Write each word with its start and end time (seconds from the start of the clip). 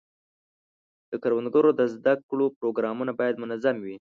د 1.09 1.11
کروندګرو 1.23 1.71
د 1.79 1.81
زده 1.93 2.13
کړو 2.29 2.45
پروګرامونه 2.59 3.11
باید 3.19 3.41
منظم 3.43 3.75
وي. 3.85 3.95